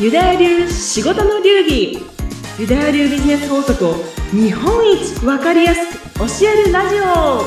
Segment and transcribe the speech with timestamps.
[0.00, 1.98] ユダヤ流仕事の流儀
[2.56, 3.94] ユダヤ流ビジネス法則を
[4.30, 7.42] 日本一わかりやすく教えるラジオ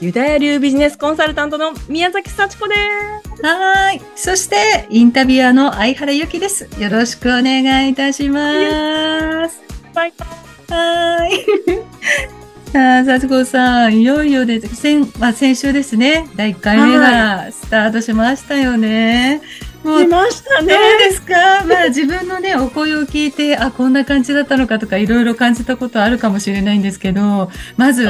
[0.00, 3.44] ユダヤ流ビジネスコンサルタントの宮崎幸子です。
[3.44, 4.00] はい。
[4.16, 6.68] そして、インタビュアーの相原由紀です。
[6.80, 9.60] よろしくお願いいたします。
[9.94, 10.72] バイバイ。
[10.72, 11.87] はい。
[12.72, 14.76] さあ、幸子さん、いよいよです。
[14.76, 16.28] 先、まあ、先週ですね。
[16.36, 19.40] 第1回目がスタートしましたよね。
[19.82, 20.74] もう、ましたね。
[20.74, 21.64] どうですか？
[21.64, 28.06] まあ自分のね、お声を聞いて、あ、こんな感じだったのかとか、いろいろ感じたことあるかもしれないんですけど、まず、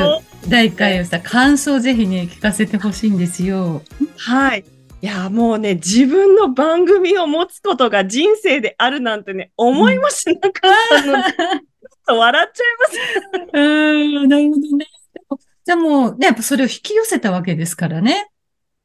[0.49, 3.83] 第1回をした感想ぜひね、聞かせてほしいんですよ。
[4.17, 4.65] はい。
[5.01, 10.51] いや、もうね、自分の番組を持つことが人生であるなんてね、思いもしなかっ
[10.89, 11.61] たので、ちょっ
[12.09, 12.65] と笑っちゃ
[14.29, 14.87] なるほどね。
[15.65, 18.31] じゃあもう、ね、やっぱそれを引き寄せたわけですからね。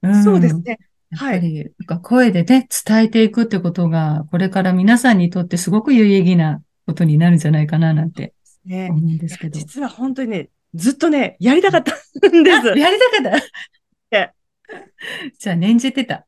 [0.02, 0.80] うん、そうですね。
[1.12, 1.54] はい。
[1.54, 8.34] なんか声でね、伝えていくってことが、これから皆さんにとってすごく有意義なことになるんじゃないかな、なんて
[8.66, 9.60] ね思うんですけど。
[9.60, 11.94] 実は本当にね、ずっとね、やりたかった
[12.28, 12.68] んです。
[12.68, 14.34] やりたかった
[15.40, 16.26] じゃあ、念じてた。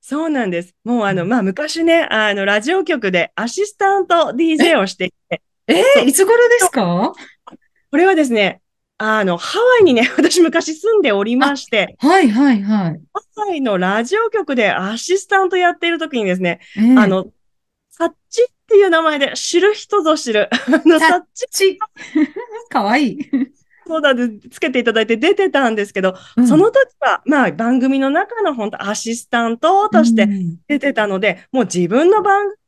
[0.00, 0.74] そうなんです。
[0.84, 5.42] もうあの、まあ、昔ね、あの、ラジオ局でアシスタント DJ をしていて。
[5.66, 7.12] ええ、いつ頃ですか
[7.90, 8.60] これはですね、
[8.98, 11.96] あの、ハワイにね、 私昔住んでおりまして。
[11.98, 13.00] はいはいはい。
[13.36, 17.26] ハワイのラジオ局でアシスタントやっている時にですね、えー、あの、
[17.90, 20.48] サッチっていう名前で知る人ぞ知る。
[20.66, 21.78] あの、サッチ。
[22.68, 23.18] かわいい。
[23.86, 30.28] そうだで、つけていただいて出てたんですけど、うん、その時は、まあ、番組の中の本当アシスタントとして
[30.66, 32.58] 出てたので、うん、もう自分の番組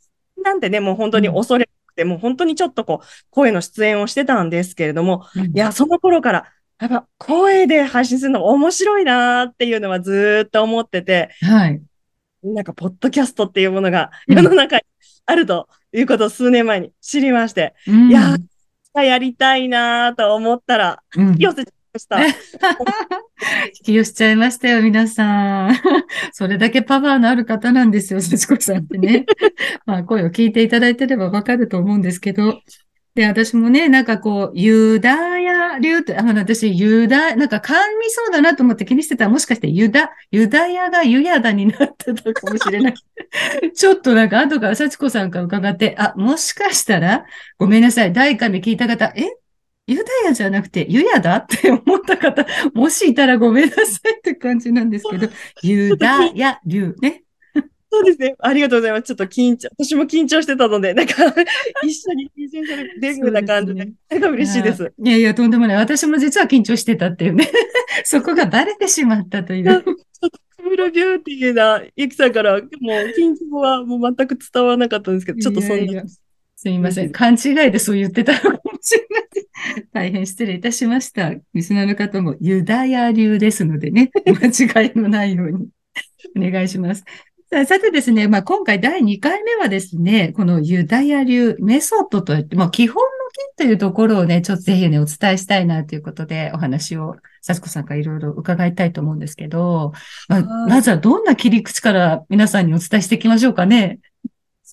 [0.42, 1.68] なんてね、もう本当に恐れ
[2.04, 11.82] もう本当にちょっとこう、声の出演をしてたんですけれども、いや、その頃から、やっぱ声で配信するの面白いなっていうのはずっと思ってて、はい。
[12.42, 14.82] なんか、ポッドキャストっていうものが世の中に
[15.26, 18.36] あるということを数年前に知りまして、うん、いや、
[18.94, 22.24] やりたいなと思ったら、引き寄せちゃいました。
[22.26, 22.32] 引
[23.84, 25.74] き寄せちゃいましたよ、皆さん。
[26.32, 29.26] それだけパワーのある方なんですよ、幸子さんってね。
[29.86, 32.60] まあ、声を聞いていただいてればわかると思うんですけど、
[33.16, 42.94] で、私もね、なんかこう、ユダヤ流って、あの、私、ユダ、なんか噛みそうだなと思って気にしてたら、もしかしてユダ、ユダヤがユヤダになってたかもしれない。
[43.74, 47.24] ちょっとなんか、後から幸子さんから伺って、あ、もしかしたら、
[47.58, 49.24] ごめんなさい、第1回目聞いた方、え？
[49.86, 55.28] ユダヤじゃなくて、ユヤだって思った方、もしいたらごめんなさいって感じなんですけど、
[55.62, 57.24] ユダヤ流ね。
[57.92, 58.36] そうですね。
[58.38, 59.02] ありがとうございます。
[59.02, 61.12] ちょっと緊張、私も緊張してたので、なんか
[61.82, 64.92] 一緒に緊張デグな感じで、ね、なんか嬉しいです。
[64.96, 65.76] いやいや、とんでもない。
[65.76, 67.50] 私も実は緊張してたっていうね。
[68.04, 69.84] そこがバレてしまったという。
[70.62, 72.66] ムラビューティーな、ゆきさんから、もう、
[73.18, 75.76] 緊張はもう全く伝わらなかったんですけど、ちょっとそんな。
[75.76, 76.02] いやいや
[76.62, 77.10] すみません。
[77.10, 79.86] 勘違いでそう言ってたのかもしれない。
[79.92, 81.32] 大変失礼いたしました。
[81.54, 85.68] リスナーの方もユダヤ流ですのでね、間違いのないように
[86.36, 87.04] お願いします。
[87.50, 93.02] さてですね、まあ、今回第2回目はですね、このユダヤ流メソッドといって、まあ、基本の
[93.56, 99.92] 金というところをね、ちょっとぜひね、お伝えしたいなということで、お話を、幸子さんからいろいろ伺いたいと思うんですけど、
[100.28, 103.98] まあ、まずはどんな切り口から皆さんにお伝えしていきましょうかね。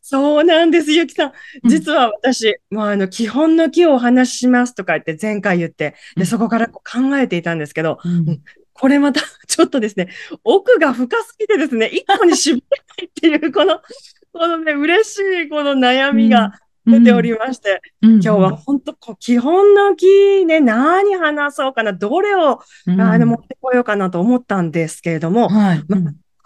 [0.09, 1.31] そうなんです、ゆきさん。
[1.67, 6.81] 実は私、うん、もうあの、基本の木をお話ししますとか言って前回言って、で、そこから考
[7.17, 8.41] えていたんですけど、うん、
[8.71, 10.07] これまた ちょっとですね、
[10.45, 12.61] 奥が深すぎてですね、一個に絞れ
[12.97, 13.81] ないっていう、この、
[14.31, 16.53] このね、嬉しいこの悩みが
[16.85, 18.09] 出ておりまして、うん。
[18.11, 25.83] うん、今日は本当こう、基本の木ね、何話そうかな、どれを、うん、あの持ってこようかなと思ったんですけれども、はい。
[25.89, 25.97] ま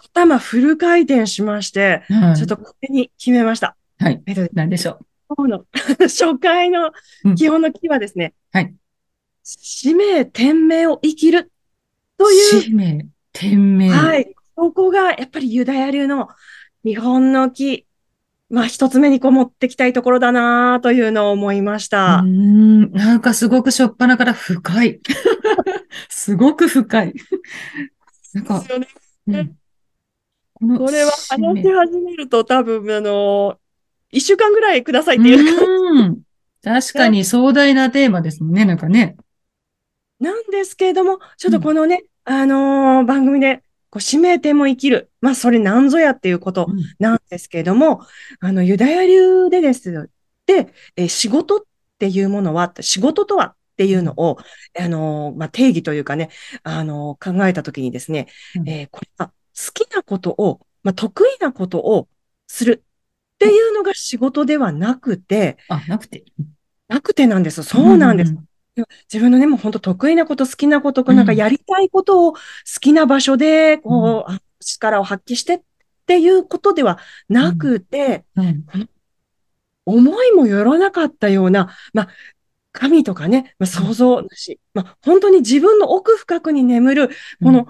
[0.02, 3.76] 頭フル回転しまして、はい、ちょっとこれに決めました。
[3.98, 4.22] はい。
[4.26, 5.06] えっと、何でしょう？
[5.36, 5.64] 今日の
[6.00, 6.92] 初回の
[7.36, 8.74] 基本の木はですね、はい。
[9.44, 11.50] 使命、天命を生きる
[12.18, 12.62] という。
[12.62, 13.90] 使命、天命。
[13.90, 14.34] はい。
[14.54, 16.28] ここがやっぱりユダヤ流の
[16.84, 17.86] 日本の木、
[18.50, 22.16] まあ一つ目にこう持ってきたいところだなというのを思いました。
[22.18, 25.00] うん、なんかすごくしょっぱなから深い。
[26.10, 27.14] すごく深い。
[28.34, 28.64] なんか、
[29.26, 29.56] ねうん、
[30.62, 33.58] これは話し始めると多分、あの、
[34.10, 36.22] 一週間ぐらいくださいっていう感じ。
[36.62, 39.16] 確かに壮大なテーマですもんね、なんかね。
[40.20, 45.10] なんですけれども、ちょっとこのね、うん、あのー、番組で、こう、指名点も生きる。
[45.20, 46.68] まあ、それなんぞやっていうこと
[47.00, 48.06] なんですけれども、
[48.40, 50.10] うん、あの、ユダヤ流でです。
[50.46, 51.60] で、え仕事っ
[51.98, 54.38] ていうものは、仕事とはっていうのを、
[54.78, 56.30] あの、まあ、定義というかね、
[56.62, 59.34] あの、考えたときにですね、うんえーこれは好
[59.72, 62.08] きなことを、まあ、得意なことを
[62.46, 66.24] するっていうのが仕事ではなくて、あ、なくて。
[66.88, 67.62] なくてなんです。
[67.62, 68.36] そうなんです。
[69.12, 72.38] 自分のね、もう本当得意なこと、好きなこと、うんなんかやりたいことを好
[72.80, 75.60] きな場所で、こう、あ力を発揮してっ
[76.06, 76.98] ていうことでは
[77.28, 78.64] なくて、うん。
[79.84, 82.08] 思いもよらなかったような、まあ、
[82.72, 87.10] 神とかね、まあ、想像だし、まあ、本当に自分の奥深くに眠る、
[87.42, 87.66] この、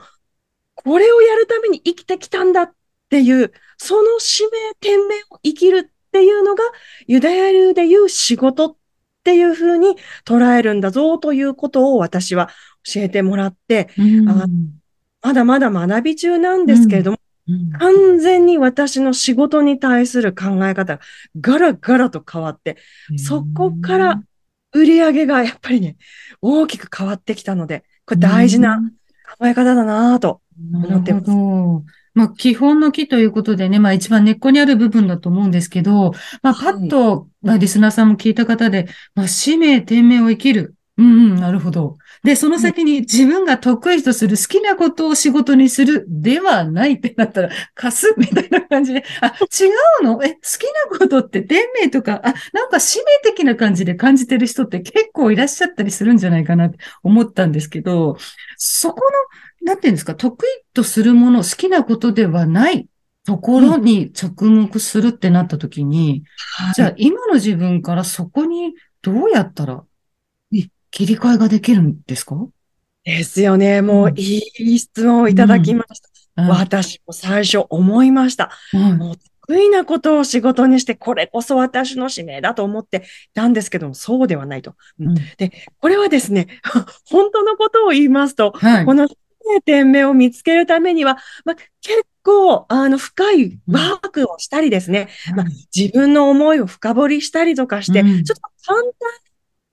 [0.74, 2.72] これをやるために生きてきたんだっ
[3.10, 6.62] ていう、その使命、天命を生きるっていうのが、
[7.06, 8.76] ユダヤ流でいう仕事っ
[9.24, 12.48] ていうふうに捉えるんだぞということを私は
[12.84, 14.46] 教えてもらって、うん、あ
[15.22, 17.18] まだまだ学び中なんですけれども、
[17.48, 17.72] うん。
[17.72, 21.00] 完全に私の仕事に対する考え方が
[21.40, 22.76] ガラガラと変わって、
[23.16, 24.22] そこから
[24.72, 25.96] 売り上げがやっぱりね、
[26.40, 28.80] 大きく変わってきたので、これ大事な
[29.38, 30.40] 考え方だなぁと
[30.72, 31.30] 思ってます。
[32.14, 36.12] まあ、基本の木ということでね、まあ一番根っこにある部分だと思うんですけど、
[36.42, 40.74] まあ、パッと、まあ、リスナーさんも聞いた方で、まあ、使命、天命を生きる。
[40.98, 41.96] うんうん、なるほど。
[42.22, 49.68] で、その先に自分が得意とする好きなことを仕事にするではないってなったら、貸すみたいな感じで、あ、違
[50.02, 50.22] うの？
[50.22, 58.18] え、好きなことって天命とか、あ、なんか使命的な感じで感じてる人って結構いらっしゃったりするんじゃないかなって思ったんですけど、
[58.58, 59.00] そこ
[59.62, 62.86] の、なんていうんですか、得意とするもの、好きなことではない
[63.24, 66.24] ところに着目するってなった時に、
[66.58, 66.74] はい。
[66.74, 69.82] じゃあ今の自分からそこにどうやったらうん
[70.92, 72.36] 切り替えができるんですか？
[73.04, 73.82] ですよね。
[73.82, 74.18] もううん。
[74.18, 76.08] いい質問をいただきました。
[76.42, 76.48] うん。
[76.48, 78.50] 私も最初思いました。
[78.72, 78.98] うん。
[78.98, 79.16] もう
[79.48, 83.00] 得意なことを仕事にして、これこそ私の使命だと思ってい
[83.34, 84.76] たんですけども、そうではないと。
[85.00, 85.08] うん。
[85.08, 85.16] うん。
[85.80, 86.46] これはですね、
[87.10, 88.86] 本当のことを言いますと、はい。
[88.86, 89.08] この
[89.64, 98.24] 点目を見つけるためには、まあ、結構、あの、深いワークをしたりですね、まあ、自分の思いを深掘りしたりとかして、うん。
[98.24, 98.92] ちょっと簡単に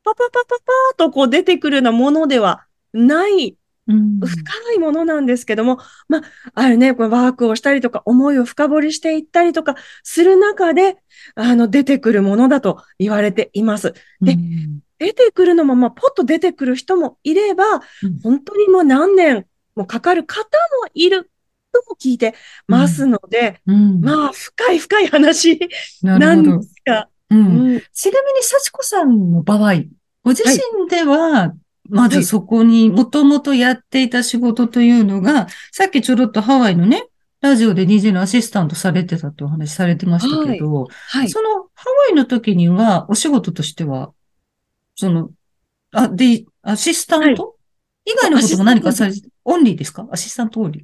[0.04, 3.57] パパパパパーとこう出てくるようなものではない
[3.88, 6.22] うん深いものなんですけども、まあ、
[6.54, 10.98] あるね、これワークをしたりとか、思いを深掘りしていったりとかする中で、
[11.34, 13.94] あの、出てくるものだと言われています。
[14.22, 17.63] でうん出てくるのも、まあ、ポッと出てくる人もいれば、
[18.04, 20.44] うん本当にもう何年もかかる方
[20.84, 21.31] もいる
[21.72, 22.36] とも聞いて
[22.68, 25.60] ますので、うんまあ、深い深い話
[26.04, 26.44] ななん。
[26.44, 27.40] ですが、うん。
[27.40, 27.84] うん。
[27.94, 29.76] ちなみに、幸子さんの場合、
[30.24, 31.54] ご自身では、
[31.88, 37.08] まずそこにもともとやっていた仕事というのが、さっきちょろっとハワイのね、
[37.42, 41.30] ラジオで DJ のアシスタントされてたってお話されてましたけど、はい。
[41.30, 44.12] そのハワイの時には、お仕事としては、
[44.96, 45.31] その、
[45.92, 47.56] あ、で、アシスタント、
[48.06, 50.08] 以外のことも何かされて、オンリーですか？
[50.12, 50.84] アシスタントオンリー。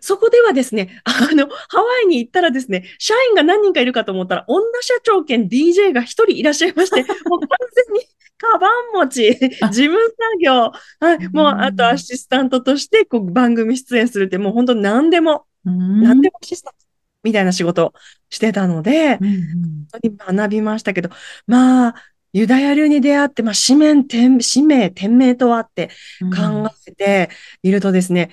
[0.00, 7.48] そこではですね、あの、ハワイに行ったらですね、社員が何人かいるかと思ったら、女社長兼 DJ が一人いらっしゃいまして、 もう完
[7.86, 8.00] 全に
[8.38, 9.30] カバン持ち、
[9.62, 9.68] あ。
[9.68, 16.02] 事務作業、はい、もうあとアシスタントとしてこう番組出演するって、もう本当何でも、うん。
[16.02, 16.86] 何でもアシスタント
[17.24, 17.92] みたいな仕事を
[18.30, 19.86] してたので、うんうん。
[19.92, 21.10] 本当に学びましたけど、
[21.46, 21.94] まあ、
[22.32, 25.88] ユダヤ流に出会って、まあ、使命、天使命、天命とはって
[26.36, 27.30] 考えて
[27.62, 28.30] いるとですね、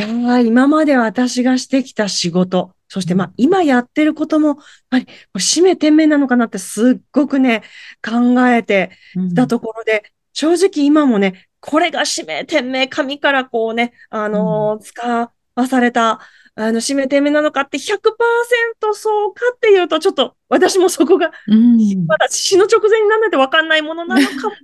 [0.00, 4.56] いやー今まで私がしてきた仕事、そしてまあ今やってることも、やっ
[4.90, 5.06] ぱり
[5.40, 7.62] 使命天命なのかなってすっごくね、
[8.02, 9.34] 考えてうん。
[9.34, 16.20] たところで、正直今もね、これが使命天命、紙からこうね、あのー使わされた、
[16.54, 22.06] あの、使命天命なのかって100%そうかっていうと、ちょっと私もそこがうん。
[22.06, 24.54] まだ死の直前にならないと分かんないものなのかも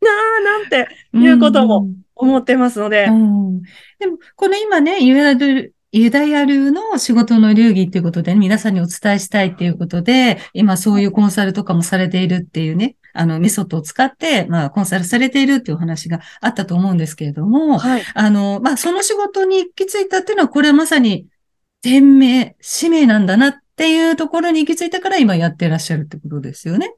[0.00, 3.62] ないなーなんていうことも思ってますのでう、ん
[3.98, 18.02] でも、この今ね、ユダヤ流ユダヤ流の仕事の流儀っていうことで、皆さんにお伝えしたいっていうことで、今そういうコンサルとかもされているっていうね、あのメソッドを使って、まあコンサルされているっていうお話があったと思うんですけれども、はい。
[18.14, 21.26] あの、まあその仕事に行き着いたっていうのは、これはまさに
[21.82, 26.94] 天命、使命なんだなっていうところに行き着いたから今やってらっしゃるってことですよね。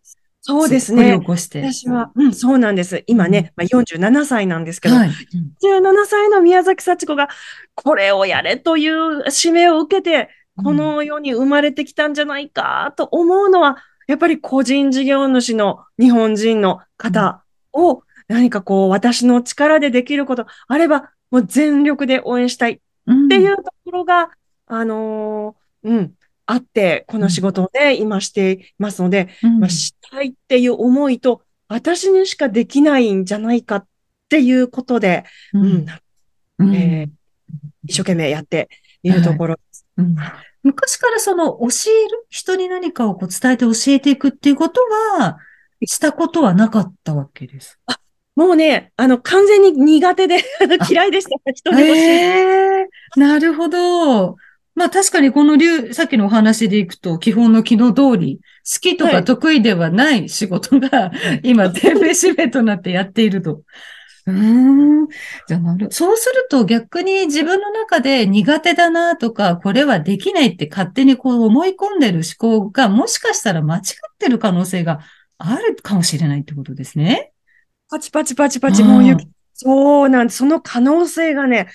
[0.47, 1.25] そうですね起。
[1.27, 1.63] こして。
[1.63, 3.03] 私は、うん、そうなんです。
[3.07, 5.09] 今ね、まあ、47歳なんですけど、はい。
[5.09, 7.31] 17歳の宮崎幸子が、
[7.75, 10.29] これをやれという使命を受けて、
[10.63, 24.31] この世に生まれてきたんじゃないかと思うのは、やっぱり個人事業主の日本人の方を何かこう私の力でできることあれば、もう全力で応援したいっうん、ていうところが、
[24.67, 26.15] あのーうん、
[26.47, 33.87] あって、この仕事をね、今していますので、うん、まあ、したいっていう思いと、私にしかできないんじゃないかっ
[34.29, 35.87] ていうことで、うん、
[36.59, 37.11] うん、えー、
[37.87, 38.69] 一生懸命やって
[39.03, 39.87] いるところです。
[39.97, 40.17] はいうん
[40.65, 44.81] 昔からその教える人に何かをこう伝えて教えていくっていうこと
[45.19, 45.37] は、
[45.87, 47.79] したことはなかったわけです。
[47.87, 47.99] あ、
[48.35, 50.41] もうね、あの、完全に苦手で
[50.91, 51.53] 嫌いでした。
[51.53, 54.37] 人に教ええー、なるほど。
[54.75, 63.63] まあ確かにこの流、さっきのお話でいくと、基本の機能通り、好きとか得意ではない仕事が、はい、 今、天命使命となってやっていると。
[64.27, 65.07] うん。
[65.47, 65.89] じゃなる。
[65.93, 73.83] そうすると逆に自分の中で苦手だなとか、これはできないって勝手にこう思い込んでる思考がもしかしたら間違っ
[74.19, 75.01] てる可能性が
[75.37, 77.33] あるかもしれないってことですね。
[77.91, 80.39] パチパチパチパチ、もう雪そうなんです。
[80.39, 81.69] その可能性がね、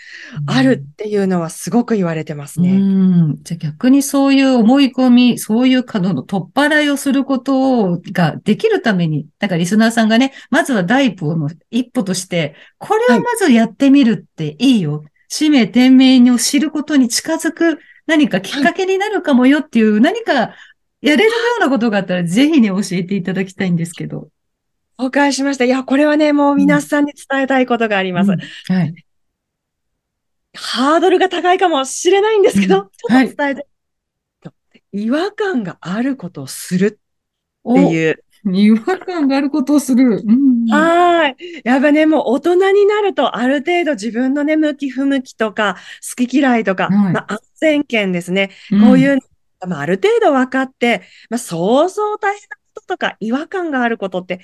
[0.48, 2.72] うん、あるっていうのはすごく言われてますね。
[2.72, 3.38] うん。
[3.42, 14.98] じゃあ逆にそういう思い込み、そういう角の取っ払いをすることができるために、だからリスナーさんがね、まずは第一歩の一歩として、これをまずやってみるっていいよ。
[14.98, 20.54] はい、使命、天命を知ることに近づく何かきっかけになるかもよっていう、何か
[21.02, 24.28] やれるようなことがあったら、ぜひね、教えていただきたいんですけど。
[25.02, 25.64] お返ししました。
[25.64, 28.32] いや、これはね、もう皆さんに伝えたいことがあります。
[28.32, 29.06] うんうん、はい。
[30.56, 33.68] ハードルが高いかもしれないんですけど、うん、ちょっと伝えて、
[34.44, 34.52] は
[34.92, 37.00] い、違和感があることをする
[37.70, 38.24] っていう。
[38.46, 40.24] 違和感があることをする。
[40.26, 41.36] うん、はい。
[41.64, 45.76] やっぱね、もう大人になると、ある程度自分のね、向き不向きとか、
[46.18, 48.52] 好き嫌いとか、はい、まあ、安全圏ですね。
[48.70, 49.20] こういう、
[49.68, 54.40] まあ、ある程度分かって、まあ、そうそう大変なこととか違和感があることって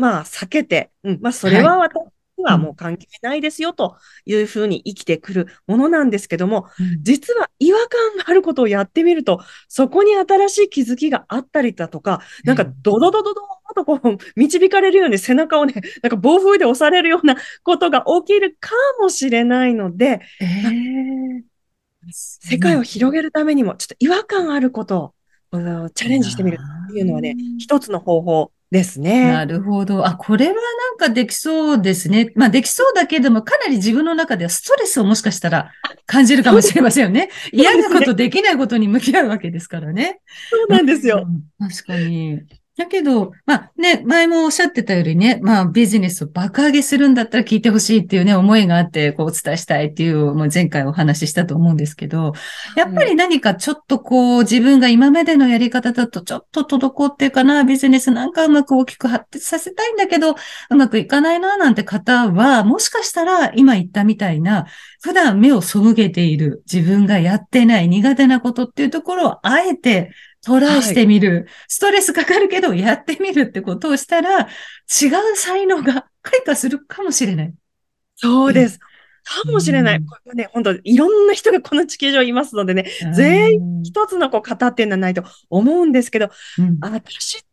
[0.00, 1.94] まあ、避けて、うん、まあ、それは私
[2.42, 21.42] はもう関係ないですよというふうに生きてくるものなんですけども、うん、実は違和感があることをやってみると、そこに新しい気づきがあったりだとか、なんかドドドドドーとこう導かれるように背中をね、 なんか暴風で押されるようなことが起きるかもしれないので、えー、
[22.10, 25.14] 世界を広げるためにも、ちょっと違和感あること
[25.52, 29.32] をチャレンジしてみるっていうのはね、一つの方法ですね。
[29.32, 30.06] なるほど。
[30.06, 30.60] あ、これはな
[30.92, 32.30] んかできそうですね。
[32.36, 35.72] まあできそうだけども、かなり自分の中ではストレスをもしかしたら
[36.06, 37.30] 感じるかもしれませんよね。
[37.52, 40.20] 嫌なこと、できないことに向き合うわけですからね。
[40.50, 41.26] そうなんですよ。
[41.60, 42.42] うん、確かに。
[42.80, 52.32] だけど、まあね、前もおっしゃってたよりね、まあビジネスを爆上げするんだったら聞いてほしいっていうね、思いがあって、こうお伝えしたいっていう、もう前回お話ししたと思うんですけど、
[52.76, 60.36] やっぱり何かちょっとこう自分が今までのやり方だとちょっと滞ってるかな、ビジネスなんかうまく大きく発展させたいんだけど、
[60.70, 64.64] うまくいかないな、なんて方は、もしかしたら今言ったみたいな、
[65.02, 70.10] 普段目を背けている自分がやってない苦手なことっていうところをあえて
[70.44, 74.48] トライしてみる、はい、ストレスかかるけどやってみるってことをしたら、違う
[75.36, 77.54] 才能が開花するかもしれない。
[78.16, 78.78] そうです。
[78.78, 79.98] かもしれない。
[79.98, 87.44] うん、これね、本当いろんな人がこの地球上いますのでね、全員一つのこう型っていうのはないと思うんですけど、うん、私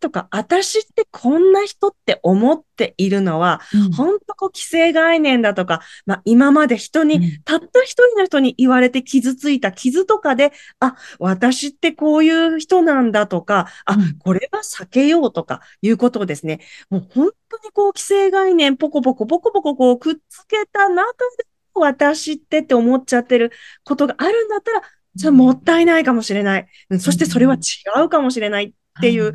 [0.00, 23.52] とか、私ってこんな人って思っているのは、うん、本当こう既成概念だとか、まあ今まで人に、うん、たった一人の人に言われて傷ついた傷とかで、あ、私ってこういう人なんだとか、あ、これは避けようとかいうことをですね、もう本当にこう既成概念ポコポコポコポコこうくっつけた中で、私ってって思っちゃってる
[23.84, 24.82] ことがあるんだったら、
[25.14, 26.66] じゃあもったいないかもしれない。
[27.00, 27.58] そしてそれは違
[28.04, 29.32] うかもしれないっていう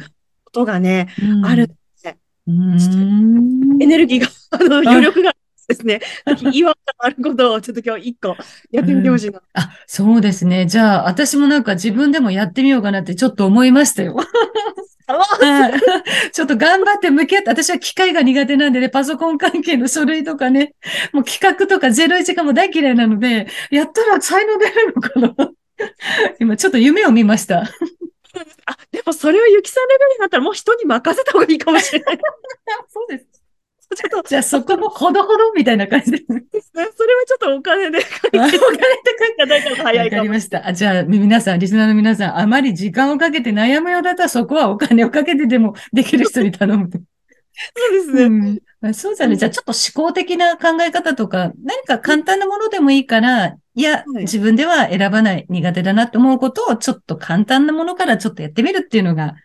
[0.52, 2.18] ことがね、うん、あるって。
[3.80, 5.34] エネルギーが、あの、余力が
[5.68, 6.02] ですね、
[6.52, 8.36] 違和感あることをちょっと今日一個
[8.72, 10.66] やってみてほしいな、うん、あ、そうですね。
[10.66, 14.18] じゃあ、私もなんか自分でもやってみようかなってちょっと思いましたよ。
[16.32, 20.74] ちょっと頑張って向き合って、私は機械が苦手なんでね、パソコン関係の書類とかね、
[21.14, 25.52] もう企画とか01がもう大嫌いなので、やったら才能出るのかな。
[26.40, 27.70] 今ちょっと夢を見ました。
[28.66, 32.20] あ、でもそれをゆきさんレベルになったらもう人に任せた方がいいかもしれない。
[32.90, 33.26] そうです。
[33.96, 34.30] ちょっと。
[34.30, 36.44] じゃあそこもほどほどみたいな感じですね。
[36.52, 38.68] それはちょっとお金でお金で書い
[39.38, 40.22] ただいた早いかも。
[40.22, 40.68] わかりました。
[40.68, 47.00] あじゃあ皆さん、リスナーの皆さん、あまり時間をかけて悩むようだったらそこはお金をかけてでもできる人に頼むと。
[47.00, 48.24] そうですね。
[48.24, 49.36] うんそうですね。
[49.36, 59.36] じゃあちょっと思考的な考え方とか、何か簡単なものでもいいから、いや、自分では選ばない、苦手だなと思うことを、ちょっと簡単なものからちょっとやってみるっていうのが、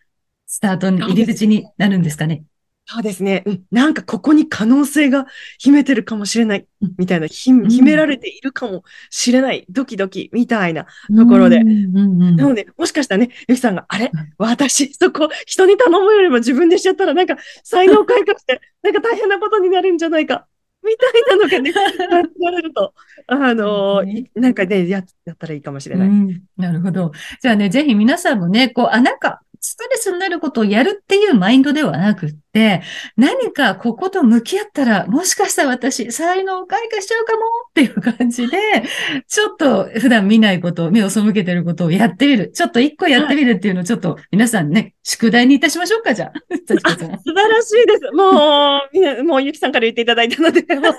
[0.47, 2.43] スタートに、入り口になるんですかね。
[2.89, 3.43] そうですね。
[3.47, 3.63] うん。
[3.73, 5.27] なんかここに可能性が
[5.59, 6.67] 秘めてるかもしれない。
[6.99, 9.67] みたいな、秘秘められているかもしれない。
[9.69, 11.65] ドキドキみたいなところで。
[11.65, 14.13] なので、もしかしたらね、ゆきさんが、あれ？
[14.39, 20.47] 私、そこ、人に頼むよりも自分でしちゃったら、なんか、才能開花して、なんか大変なことになるんじゃないか。
[20.87, 21.73] みたいなのがね、
[22.09, 22.95] 感じられると、
[23.27, 24.03] あの
[24.35, 26.09] なんかね、や、やったらいいかもしれない。
[26.09, 27.13] うんなるほど。
[27.41, 32.83] じゃあね、ぜひ皆さんもね、こう、あ、なんか、ストレスになることをやるっていうマインドではなくって、
[33.17, 38.85] 何かここと向き合ったら、もしかしたら私、才能を開花しちゃうかもっていう感じで、
[39.27, 42.53] ちょっと普段見ないこと、目を背けてることをやってみる。
[42.53, 46.33] ちょっと一個やってみるっていうのをちょっと皆さんね、宿題にいたしましょうか、じゃあ。
[46.67, 48.13] 幸子さん素晴らしいです。
[48.13, 48.81] も
[49.21, 50.93] う、もうゆきさんから言っていただいたので、 もう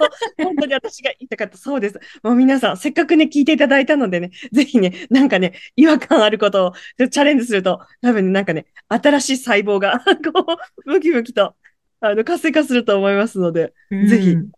[0.43, 1.57] 本当に私が言いたかった。
[1.57, 1.99] そうです。
[2.21, 6.73] もう皆さん、せっかくね、聞いていただいたのでね、ぜひね、なんかね、違和感あることを
[7.07, 8.56] チャレンジすると、多分ね、なんかね、
[8.89, 9.99] 新しい細胞が、
[10.33, 11.55] こう、ムキムキと、
[11.99, 14.31] あの、活性化すると思いますので、ぜひ。
[14.31, 14.51] うん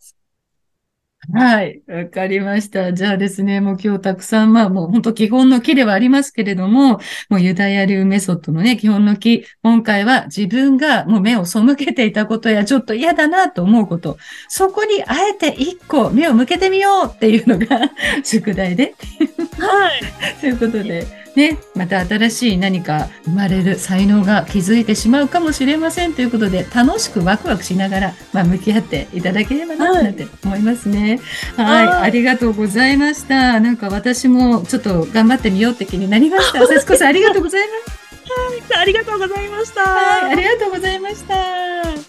[1.34, 1.84] はい。
[1.88, 2.94] わかりました。
[2.94, 9.46] じゃあですね、もう今日たくさん、まあもう本当基本の木ではありますけれども、もうユダヤ流メソッドのね、基本の木。
[9.62, 17.92] 今回は自分がもう目を背けていたことやちょっと嫌だなと思うこと、そこにあえて一個目を向けてみようっていうのが
[18.24, 18.96] 宿題で。
[19.60, 20.02] はい。
[20.42, 31.20] ということで、ね、また新しい何か生まれる才能が気づいてしまうかもしれませんということで、楽しくワクワクしながら、まあ、向き合っていただければな、はいなんて思いますね。
[31.56, 33.60] はい、はいありがとうございました。
[33.60, 36.66] なんか私もちょっと頑張ってみようって気になりました。
[36.66, 38.00] 幸子さん、ありがとうございます。
[38.76, 39.82] ありがとうございました。
[39.82, 42.09] はい、ありがとうございました。